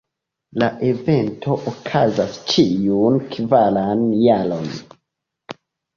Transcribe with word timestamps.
La 0.61 0.67
evento 0.87 1.57
okazas 1.73 2.39
ĉiun 2.53 3.21
kvaran 3.35 4.03
jaron. 4.25 4.69